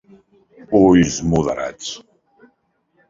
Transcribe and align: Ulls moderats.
Ulls 0.79 1.19
moderats. 1.33 1.93